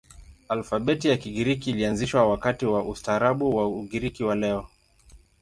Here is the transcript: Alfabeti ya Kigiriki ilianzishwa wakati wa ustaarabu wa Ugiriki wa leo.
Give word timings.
Alfabeti 0.49 1.07
ya 1.09 1.17
Kigiriki 1.17 1.69
ilianzishwa 1.69 2.29
wakati 2.29 2.65
wa 2.65 2.83
ustaarabu 2.83 3.55
wa 3.55 3.67
Ugiriki 3.67 4.23
wa 4.23 4.35
leo. 4.35 4.67